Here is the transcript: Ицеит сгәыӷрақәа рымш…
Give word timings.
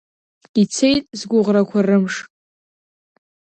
Ицеит 0.61 1.05
сгәыӷрақәа 1.19 1.79
рымш… 1.87 2.15